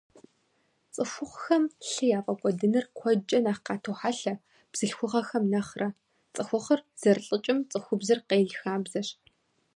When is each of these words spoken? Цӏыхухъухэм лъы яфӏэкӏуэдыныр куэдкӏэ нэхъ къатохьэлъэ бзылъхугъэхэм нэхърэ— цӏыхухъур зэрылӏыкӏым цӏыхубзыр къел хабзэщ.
Цӏыхухъухэм 0.93 1.63
лъы 1.89 2.05
яфӏэкӏуэдыныр 2.17 2.85
куэдкӏэ 2.97 3.39
нэхъ 3.45 3.61
къатохьэлъэ 3.65 4.33
бзылъхугъэхэм 4.71 5.43
нэхърэ— 5.51 5.87
цӏыхухъур 6.33 6.79
зэрылӏыкӏым 7.01 7.59
цӏыхубзыр 7.69 8.19
къел 8.27 8.51
хабзэщ. 8.61 9.07